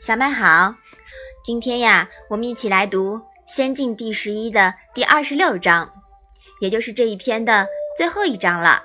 [0.00, 0.76] 小麦好，
[1.44, 3.16] 今天呀，我们一起来读
[3.48, 5.92] 《仙境》第十一的第二十六章，
[6.60, 7.66] 也就是这一篇的
[7.96, 8.84] 最后一章了。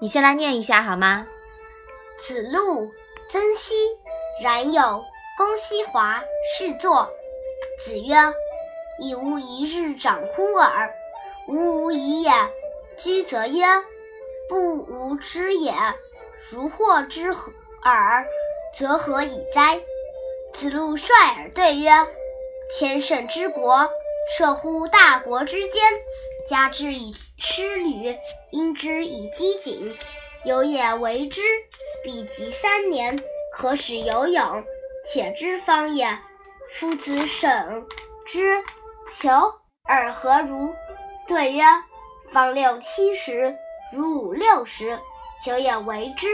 [0.00, 1.28] 你先来念一下好吗？
[2.18, 2.90] 子路、
[3.30, 3.72] 曾皙、
[4.42, 4.82] 冉有、
[5.38, 6.20] 公西华
[6.58, 7.08] 侍坐。
[7.84, 8.16] 子曰
[9.00, 10.92] ：“以无一日长乎尔，
[11.46, 12.32] 吾无以也。
[12.98, 13.64] 居则曰：
[14.48, 15.72] 不吾知也。
[16.50, 17.30] 如获之
[17.84, 18.26] 耳，
[18.76, 19.80] 则何以哉？”
[20.52, 21.90] 子路率尔对曰
[22.78, 23.88] ：“千乘之国，
[24.36, 25.82] 射乎大国之间，
[26.46, 28.16] 加之以师旅，
[28.50, 29.94] 因之以饥馑，
[30.44, 31.40] 有也为之，
[32.04, 33.22] 必及三年，
[33.54, 34.64] 可使有勇。
[35.06, 36.18] 且知方也。
[36.68, 37.86] 夫子审
[38.26, 38.62] 之，
[39.18, 39.30] 求
[39.88, 40.74] 尔何如？”
[41.26, 41.62] 对曰
[42.30, 43.56] ：“方六七十，
[43.94, 44.98] 如五六十，
[45.44, 46.28] 求也为之，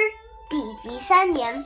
[0.50, 1.64] 必及三年，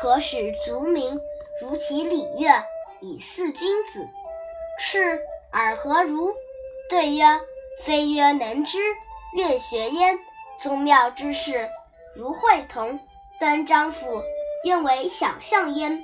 [0.00, 1.18] 可使足民。”
[1.62, 2.64] 如其礼乐，
[3.00, 4.08] 以俟君子。
[4.80, 5.20] 赤
[5.52, 6.34] 尔何如？
[6.90, 7.40] 对曰：
[7.84, 8.78] 非曰能之，
[9.36, 10.18] 愿学焉。
[10.60, 11.70] 宗庙之事，
[12.16, 12.98] 如会同、
[13.38, 14.24] 端章甫，
[14.64, 16.02] 愿为想象焉。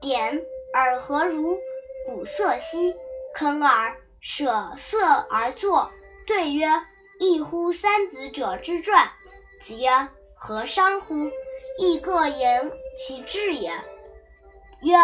[0.00, 0.40] 典
[0.72, 1.58] 尔何如？
[2.06, 2.94] 鼓瑟兮，
[3.34, 5.90] 坑尔舍色而作。
[6.28, 6.68] 对曰：
[7.18, 9.10] 异乎三子者之传。
[9.60, 11.28] 子曰：何伤乎？
[11.76, 13.72] 亦各言其志也。
[14.82, 14.96] 曰：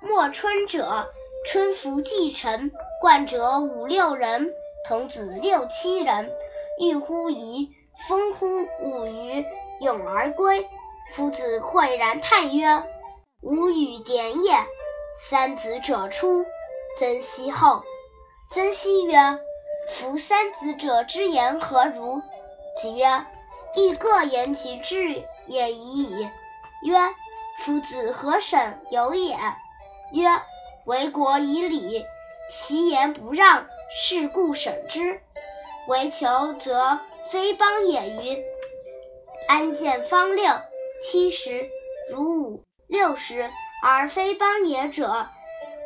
[0.00, 1.10] 莫春者，
[1.46, 4.52] 春服既成，冠者五六人，
[4.86, 6.30] 童子六七人。
[6.78, 7.70] 欲乎沂，
[8.08, 8.46] 风乎
[8.82, 9.46] 舞雩，
[9.80, 10.68] 咏而归。
[11.14, 12.82] 夫子喟然叹曰
[13.40, 14.52] ：“吾与点也。”
[15.30, 16.44] 三子者出，
[16.98, 17.82] 曾皙后。
[18.52, 19.38] 曾皙曰
[19.94, 22.20] ：“夫三子者之言何如？”
[22.82, 23.24] 子曰
[23.74, 26.28] ：“亦各言其志也已矣。”
[26.84, 27.14] 曰。
[27.58, 29.36] 夫子何审有也？
[30.12, 30.28] 曰：
[30.84, 32.04] 为国以礼，
[32.50, 35.20] 其言不让，是故审之。
[35.88, 36.98] 为求则
[37.30, 38.44] 非邦也与？
[39.48, 40.50] 安见方六
[41.02, 41.68] 七十，
[42.10, 43.50] 如五六十
[43.82, 45.28] 而非邦也者？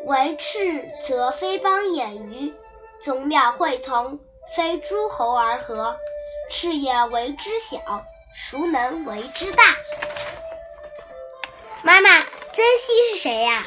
[0.05, 2.55] 为赤则非邦也与？
[3.01, 4.19] 宗庙会同，
[4.57, 5.97] 非诸侯而合。
[6.51, 7.79] 赤也为之小，
[8.35, 9.63] 孰能为之大？
[11.83, 13.65] 妈妈，曾皙是谁呀？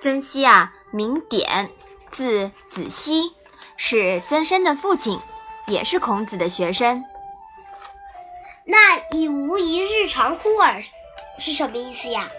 [0.00, 1.70] 曾皙啊，名典，
[2.10, 3.32] 字子熙，
[3.76, 5.18] 是曾参的父亲，
[5.66, 7.02] 也是孔子的学生。
[8.64, 10.82] 那“以无一日长乎尔”
[11.40, 12.30] 是什么意思呀？“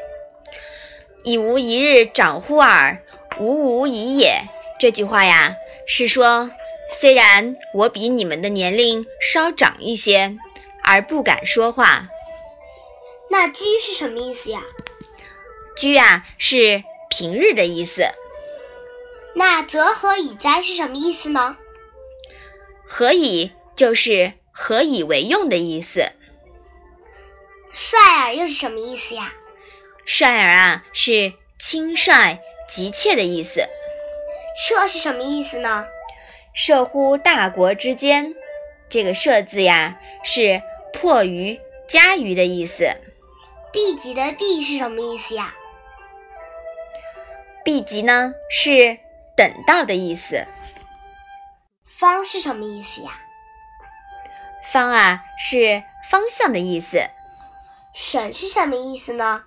[1.24, 3.02] 以无一日长乎尔，
[3.40, 4.44] 吾无以也。”
[4.80, 5.56] 这句话呀，
[5.88, 6.52] 是说
[6.92, 10.38] 虽然我比你们的年龄稍长一些，
[10.84, 12.10] 而不敢说话。
[13.30, 14.62] 那居是什么意思呀？
[15.76, 18.04] 居啊是平日的意思。
[19.36, 21.58] 那则何以哉是什么意思呢？
[22.84, 26.12] 何以就是何以为用的意思。
[27.74, 29.34] 率尔又是什么意思呀？
[30.06, 32.40] 率尔啊是轻率
[32.70, 33.68] 急切的意思。
[34.58, 35.86] 射是什么意思呢？
[36.56, 38.34] 射乎大国之间，
[38.90, 42.90] 这个射字呀是迫于加于的意思。
[43.78, 45.54] 避疾的避是什么意思呀？
[47.64, 48.98] 避疾呢是
[49.36, 50.48] 等到的意思。
[51.86, 53.22] 方是什么意思呀？
[54.74, 57.04] 方啊是方向的意思。
[57.94, 59.44] 省是什么意思呢？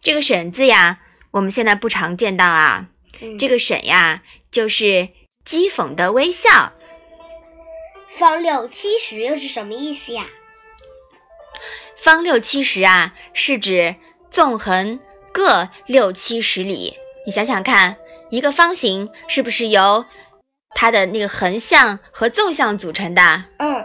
[0.00, 1.00] 这个省字呀，
[1.32, 2.88] 我们现在不常见到啊。
[3.38, 5.10] 这个省呀，就是
[5.44, 6.72] 讥讽的微笑。
[8.16, 10.24] 方六七十又是什么意思呀？
[12.02, 13.96] 方六七十啊，是指
[14.30, 15.00] 纵横
[15.32, 16.96] 各六七十里。
[17.26, 17.96] 你想想看，
[18.30, 20.04] 一个方形是不是由
[20.70, 23.44] 它的那个横向和纵向组成的？
[23.58, 23.84] 嗯，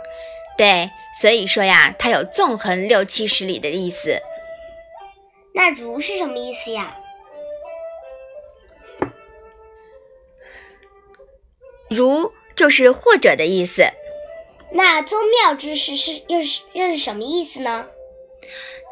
[0.57, 4.21] 对，所以说呀，它有纵横六七十里的意思。
[5.53, 6.95] 那如是什么意思呀？
[11.89, 13.83] 如就是或者的意思。
[14.73, 17.87] 那宗庙之事是又是又是什么意思呢？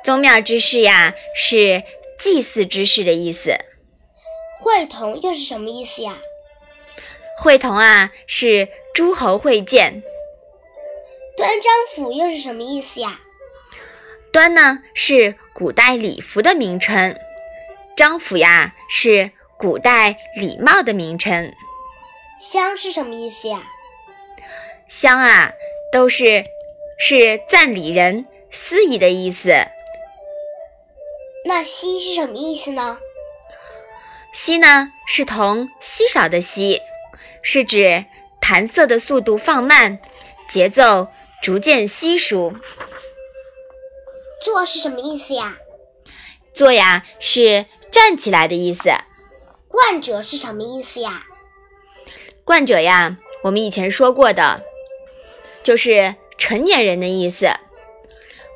[0.04, 1.84] 宗庙之事呀，是
[2.18, 3.52] 祭祀之事的意思。
[4.62, 6.18] 会同又是什么意思呀？
[7.38, 10.04] 会同啊，是诸侯会见。
[11.38, 13.22] 端章甫又是什么意思呀？
[14.34, 17.14] 端呢，是古代礼服的名称；
[17.96, 21.54] 章甫呀，是古代礼帽的名称。
[22.40, 23.64] 乡是什么意思呀？
[24.88, 25.54] 乡啊，
[25.92, 26.44] 都是
[26.98, 29.52] 是赞礼人、司仪的意思。
[31.46, 33.00] 那稀是什么意思呢？
[34.34, 36.82] 稀呢是同稀少的稀，
[37.42, 38.06] 是指
[38.40, 40.00] 弹色的速度放慢，
[40.48, 41.08] 节奏
[41.42, 42.56] 逐渐稀疏。
[44.42, 45.58] 坐是什么意思呀？
[46.54, 48.90] 坐呀是站起来的意思。
[49.68, 51.24] 冠者是什么意思呀？
[52.44, 54.64] 冠者呀，我们以前说过的，
[55.64, 57.48] 就是成年人的意思。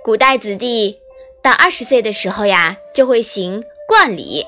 [0.04, 1.00] 古代子弟
[1.42, 4.46] 到二十岁的时候呀，就会行冠礼，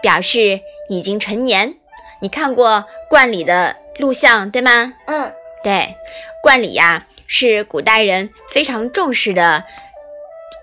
[0.00, 0.58] 表示
[0.88, 1.74] 已经成年。
[2.22, 4.94] 你看过冠礼的录像对吗？
[5.06, 5.30] 嗯，
[5.62, 5.94] 对，
[6.42, 9.64] 冠礼呀是古代人非常重视的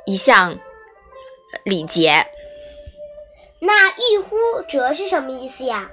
[0.06, 0.58] 一项
[1.64, 2.26] 礼节。
[3.60, 4.36] 那一呼
[4.68, 5.92] 折是什么意思呀？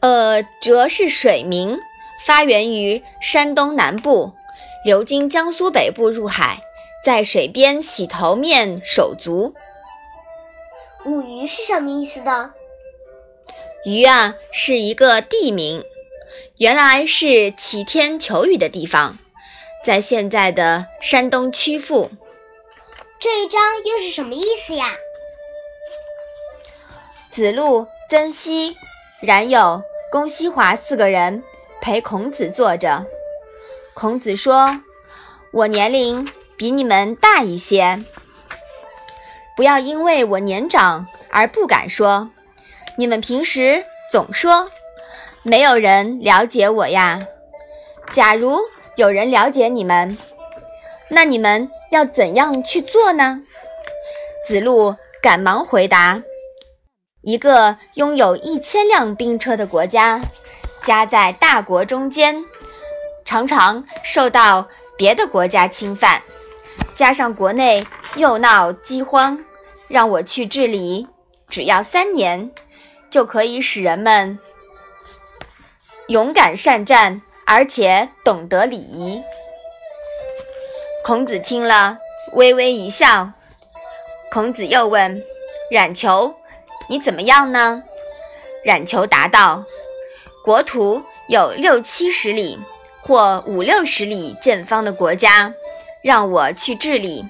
[0.00, 1.78] 呃，折是水名，
[2.26, 4.34] 发源于山东南部，
[4.84, 6.60] 流经江苏北部入海，
[7.04, 9.54] 在水边洗头面手足。
[11.04, 12.52] 五鱼是什么意思呢？
[13.84, 15.84] 鱼啊，是一个地名，
[16.58, 19.18] 原来是祈天求雨的地方，
[19.84, 22.10] 在现在的山东曲阜。
[23.20, 24.86] 这一章又是什么意思呀？
[27.30, 28.74] 子路、曾皙、
[29.20, 29.82] 冉有。
[30.10, 31.42] 公西华四个人
[31.80, 33.06] 陪孔子坐着。
[33.94, 34.80] 孔子说
[35.52, 38.02] ：“我年龄比你们大一些，
[39.56, 42.30] 不要因为我年长而不敢说。
[42.96, 44.68] 你们平时总说
[45.42, 47.26] 没有人了解我呀。
[48.10, 48.60] 假如
[48.96, 50.16] 有人了解你们，
[51.08, 53.42] 那你们要怎样去做呢？”
[54.46, 56.22] 子路赶忙回答。
[57.20, 60.20] 一个拥有一千辆兵车的国家，
[60.82, 62.44] 夹在大国中间，
[63.24, 66.22] 常常受到别的国家侵犯，
[66.94, 67.86] 加上国内
[68.16, 69.44] 又闹饥荒，
[69.88, 71.08] 让我去治理，
[71.48, 72.50] 只要三年，
[73.10, 74.38] 就可以使人们
[76.08, 79.22] 勇敢善战，而且懂得礼仪。
[81.04, 81.98] 孔子听了，
[82.32, 83.32] 微微一笑。
[84.30, 85.22] 孔子又问
[85.70, 86.34] 冉求。
[86.88, 87.82] 你怎么样呢？
[88.64, 89.64] 冉求答道：
[90.44, 92.58] “国土有六七十里
[93.02, 95.52] 或五六十里见方的国家，
[96.02, 97.28] 让我去治理，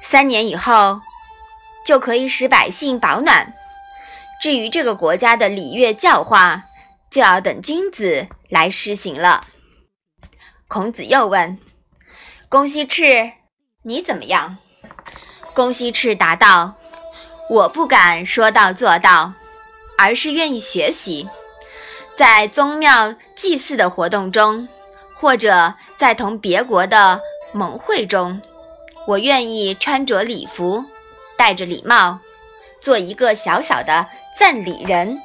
[0.00, 1.00] 三年以后
[1.84, 3.54] 就可以使百姓保暖。
[4.40, 6.64] 至于这个国家的礼乐教化，
[7.10, 9.44] 就要等君子来施行了。”
[10.68, 11.58] 孔子又问
[12.48, 13.32] ：“公西赤，
[13.82, 14.58] 你怎么样？”
[15.54, 16.74] 公西赤答道。
[17.50, 19.32] 我不敢说到做到，
[19.96, 21.26] 而是愿意学习，
[22.14, 24.68] 在宗庙祭祀的活动中，
[25.20, 27.20] 或者在同别国的
[27.52, 28.40] 盟会中，
[29.06, 30.84] 我愿意穿着礼服，
[31.36, 32.20] 戴着礼帽，
[32.80, 34.06] 做一个小小的
[34.38, 35.18] 赞礼人。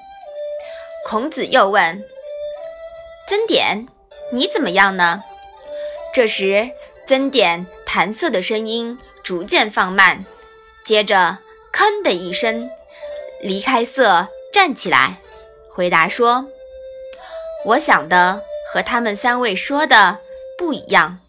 [1.06, 2.04] 孔子又问
[3.30, 3.86] ：“曾点，
[4.32, 5.24] 你怎么样呢？”
[6.14, 6.72] 这时，
[7.06, 10.26] 曾点弹瑟的声音逐渐放慢，
[10.84, 11.40] 接着。
[11.76, 12.70] 吭的一声，
[13.42, 15.18] 离开色，站起来，
[15.72, 16.46] 回答说
[17.66, 18.44] ：“我想的
[18.74, 20.18] 和他们三位说的
[20.58, 21.20] 不一样。”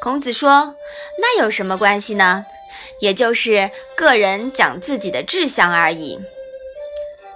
[0.00, 0.76] 孔子说
[1.20, 2.46] ：“那有什么关系呢？
[3.00, 6.20] 也就是个人讲自己的志向而已。”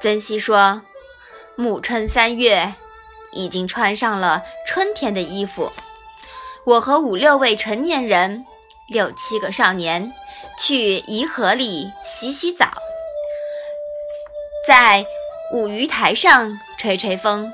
[0.01, 0.83] 曾皙说
[1.57, 2.75] ：“暮春三月，
[3.33, 5.73] 已经穿上了春天的衣服。
[6.65, 8.47] 我和五六位成年人，
[8.89, 10.13] 六七个少年。”
[10.59, 12.67] 去颐和里洗洗澡，
[14.67, 15.05] 在
[15.53, 17.53] 五鱼台上吹吹风，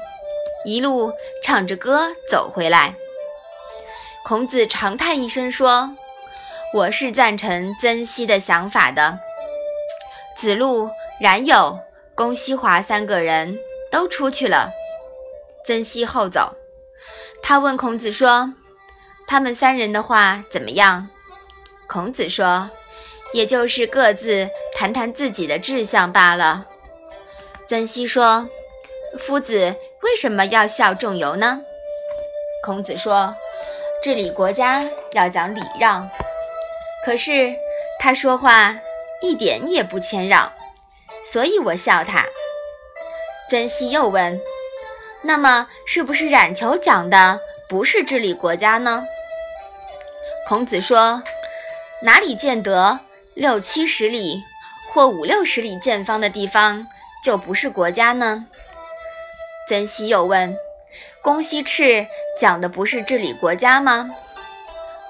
[0.65, 1.13] 一路
[1.43, 2.95] 唱着歌走回来。
[4.25, 5.97] 孔子长叹一声说
[6.75, 9.19] ：“我是赞成曾皙的想法的。”
[10.37, 11.79] 子路、冉有、
[12.15, 13.59] 公西华三个人
[13.91, 14.71] 都出去了，
[15.65, 16.55] 曾皙后走。
[17.43, 18.53] 他问孔子说
[19.27, 21.09] ：“他们三人的话怎么样？”
[21.89, 22.71] 孔子说。
[23.35, 26.67] 也就是各自谈谈自己的志向罢了。
[27.67, 28.49] 曾皙说
[29.21, 31.61] ：“夫子为什么要效仲由呢？”
[32.65, 33.37] 孔子说
[34.03, 36.09] ：“治理国家要讲礼让。”
[37.05, 37.55] 可是
[38.01, 38.77] 他说话
[39.23, 40.53] 一点也不谦让，
[41.33, 42.25] 所以我笑他。
[43.51, 44.41] 曾皙又问
[45.23, 49.05] ：“那么是不是冉求讲的不是治理国家呢？”
[50.49, 51.23] 孔子说
[52.03, 53.01] ：“哪里见得？”
[53.35, 54.43] 六七十里
[54.93, 56.89] 或五六十里见方的地方，
[57.23, 58.47] 就不是国家呢？
[59.69, 60.57] 曾皙又问
[61.21, 62.07] ：“公西赤
[62.41, 64.09] 讲的不是治理国家吗？”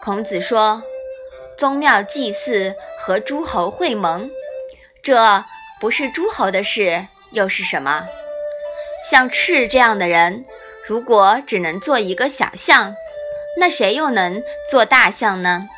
[0.02, 0.82] 孔子说
[1.56, 4.28] ：“宗庙祭祀和诸侯会盟，
[5.00, 5.44] 这
[5.80, 8.08] 不是诸侯的事，又是什么？
[9.08, 10.44] 像赤这样的人，
[10.88, 12.96] 如果只能做一个小象，
[13.60, 15.68] 那谁又能做大象呢？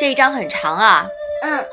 [0.00, 1.08] 这一章很长啊。
[1.42, 1.66] 嗯，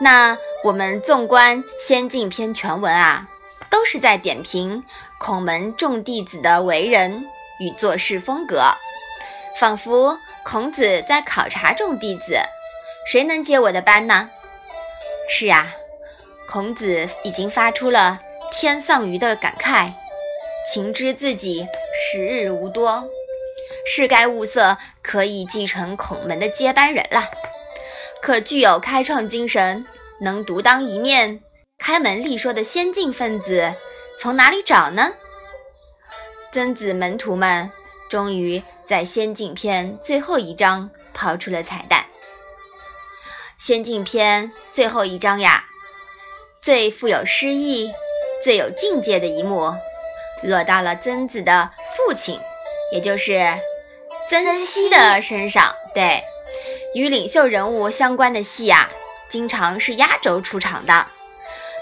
[0.00, 3.28] 那我们纵观《先进篇》全文啊，
[3.74, 4.84] 都是在点评
[5.18, 7.26] 孔门众弟子的为人
[7.58, 8.62] 与做事风格，
[9.58, 12.38] 仿佛孔子在考察众弟子，
[13.04, 14.30] 谁能接我的班呢？
[15.28, 15.74] 是啊，
[16.48, 18.20] 孔子已经发出了
[18.52, 19.92] 天丧于的感慨，
[20.72, 21.66] 情知自己
[22.12, 23.04] 时日无多，
[23.84, 27.24] 是该物色可以继承孔门的接班人了。
[28.22, 29.84] 可具有开创精神、
[30.20, 31.40] 能独当一面、
[31.86, 33.74] 开门立说的先进分子，
[34.18, 35.12] 从哪里找呢？
[36.50, 37.70] 曾子门徒们
[38.08, 42.00] 终于在《先进篇》最后一章抛出了彩蛋。
[43.58, 45.62] 《先进篇》最后一章呀，
[46.62, 47.92] 最富有诗意、
[48.42, 49.74] 最有境界的一幕，
[50.42, 52.40] 落到了曾子的父亲，
[52.92, 53.58] 也就是
[54.30, 55.74] 曾皙的身上。
[55.94, 56.24] 对。
[56.94, 58.88] 与领袖人物相关的戏呀，
[59.28, 61.08] 经常是压轴出场的。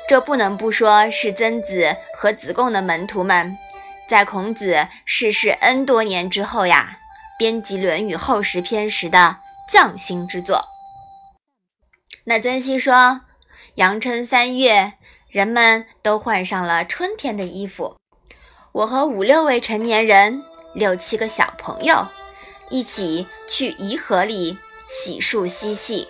[0.08, 3.56] 这不能不说是曾子和子贡的门徒们，
[4.08, 6.98] 在孔子逝世 N 多年之后呀，
[7.38, 10.66] 编辑《论语后十篇》时的匠心之作。
[12.24, 13.22] 那曾皙说
[13.76, 14.92] ：“阳春三月，
[15.28, 17.96] 人们都换上了春天的衣服，
[18.72, 20.42] 我和五六位成年人、
[20.74, 22.06] 六七个小朋友，
[22.68, 24.58] 一起去颐和里。”
[24.94, 26.06] 洗漱嬉戏，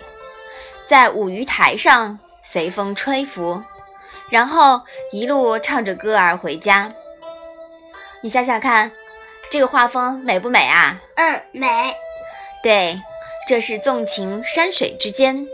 [0.89, 3.63] 在舞鱼台上随风吹拂，
[4.33, 6.91] 然后一路唱着歌儿回家。
[8.23, 8.91] 你想想看，
[9.51, 10.99] 这个画风美不美啊？
[11.17, 11.95] 嗯，美。
[12.63, 12.99] 对，
[13.47, 15.47] 这是纵情山水之间，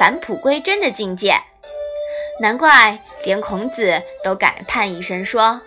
[0.00, 1.36] 返璞归真的境界。
[2.40, 5.60] 难怪连孔子都感叹一声说：“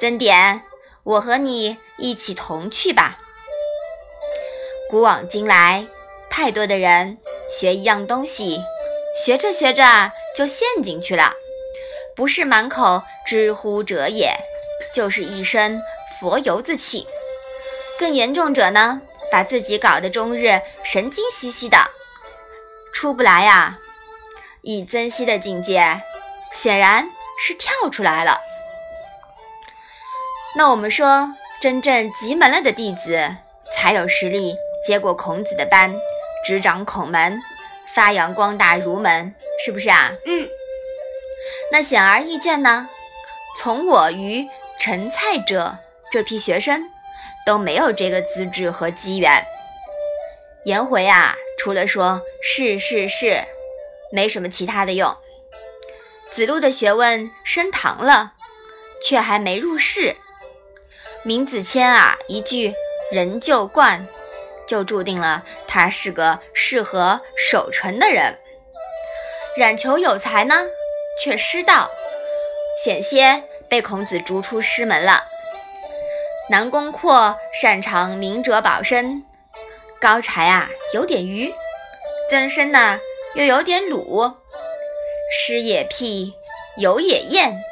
[0.00, 0.60] 曾点，
[1.04, 3.20] 我和你一起同去吧。”
[4.90, 5.86] 古往今来。
[6.28, 7.18] 太多的人
[7.48, 8.58] 学一样东西，
[9.24, 11.34] 学着学着就陷进去了，
[12.14, 14.34] 不是满口知乎者也，
[14.94, 15.80] 就是一身
[16.20, 17.06] 佛油子气。
[17.98, 19.00] 更严重者呢，
[19.30, 21.78] 把自己搞得终日神经兮兮的，
[22.92, 23.78] 出不来呀。
[24.62, 26.02] 以曾皙的境界，
[26.52, 28.38] 显然是跳出来了。
[30.54, 33.34] 那我们说，真正极门了的弟子，
[33.74, 34.54] 才有实力
[34.86, 35.94] 接过孔子的班。
[36.44, 37.40] 执掌孔门，
[37.94, 40.12] 发扬光大儒门，是不是啊？
[40.26, 40.41] 嗯。
[41.72, 42.86] 那显而易见呢，
[43.56, 44.46] 从我于
[44.78, 45.78] 陈蔡者
[46.10, 46.84] 这批学生
[47.46, 49.46] 都没有这个资质和机缘。
[50.66, 53.42] 颜回啊，除了说是是是，
[54.12, 55.16] 没什么其他的用。
[56.30, 58.34] 子路的学问升堂了，
[59.02, 60.14] 却还没入仕。
[61.22, 62.74] 闵子骞啊，一句
[63.10, 64.06] 人就惯。
[64.66, 68.38] 就注定了他是个适合守城的人。
[69.56, 70.54] 冉求有才呢，
[71.22, 71.88] 却失道，
[72.82, 75.22] 险些被孔子逐出师门了。
[76.50, 79.22] 南宫阔擅长明哲保身，
[80.00, 81.54] 高柴啊有点愚，
[82.28, 82.98] 曾参呢
[83.34, 84.32] 又有点鲁，
[85.30, 86.34] 师也辟，
[86.76, 87.62] 友也厌，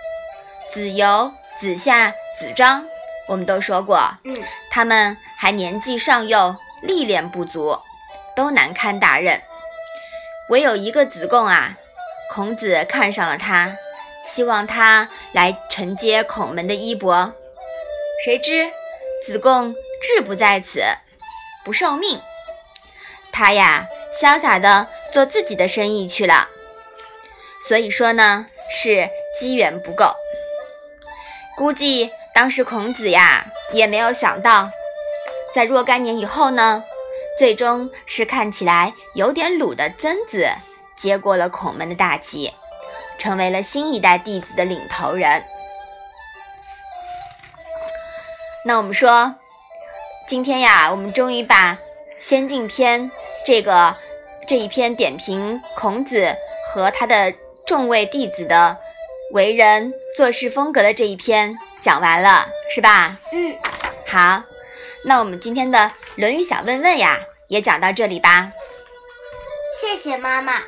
[0.69, 2.87] 子游、子夏、子张，
[3.27, 4.41] 我们都说过，嗯，
[4.71, 6.57] 他们还年纪尚幼。
[6.83, 7.79] 历练不足，
[8.35, 9.43] 都难堪大任。
[10.49, 11.77] 唯有一个子贡啊，
[12.33, 13.77] 孔子看上了他，
[14.25, 17.35] 希望他来承接孔门的衣钵。
[18.25, 18.71] 谁知
[19.27, 20.81] 子贡志不在此，
[21.65, 22.21] 不受命。
[23.33, 26.49] 他呀，潇洒的做自己的生意去了。
[27.67, 30.15] 所以说呢，是机缘不够。
[31.57, 34.71] 估计当时孔子呀，也没有想到。
[35.53, 36.85] 在若干年以后呢，
[37.37, 40.49] 最终是看起来有点鲁的曾子
[41.01, 42.53] 接过了孔门的大旗，
[43.19, 45.43] 成为了新一代弟子的领头人。
[48.67, 49.37] 那我们说，
[50.29, 51.73] 今天呀，我们终于把
[52.19, 53.11] 《先进篇》
[53.47, 53.97] 这个
[54.47, 57.33] 这一篇点评孔子和他的
[57.67, 58.77] 众位弟子的
[59.33, 63.19] 为人做事风格的这一篇讲完了，是吧？
[63.33, 63.57] 嗯，
[64.07, 64.43] 好。
[65.07, 65.79] 那我们今天的
[66.17, 68.53] 《论语》小问问呀，也讲到这里吧。
[69.81, 70.61] 谢谢妈妈。